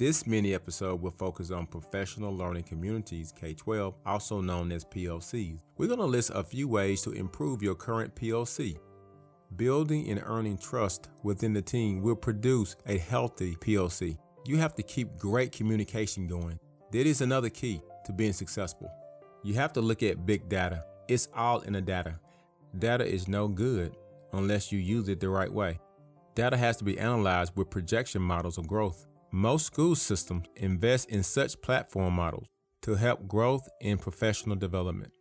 [0.00, 5.60] This mini episode will focus on professional learning communities K 12, also known as PLCs.
[5.76, 8.78] We're going to list a few ways to improve your current PLC.
[9.56, 14.16] Building and earning trust within the team will produce a healthy PLC.
[14.46, 16.58] You have to keep great communication going.
[16.92, 18.90] That is another key to being successful.
[19.42, 20.82] You have to look at big data.
[21.08, 22.18] It's all in the data.
[22.78, 23.94] Data is no good
[24.32, 25.78] unless you use it the right way.
[26.34, 29.06] Data has to be analyzed with projection models of growth.
[29.32, 32.48] Most school systems invest in such platform models
[32.82, 35.12] to help growth in professional development.